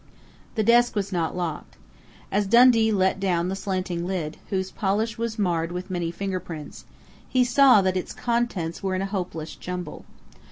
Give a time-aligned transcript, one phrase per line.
[0.55, 1.75] The desk was not locked.
[2.31, 6.85] As Dundee let down the slanting lid, whose polish was marred with many fingerprints,
[7.29, 10.05] he saw that its contents were in a hopeless jumble.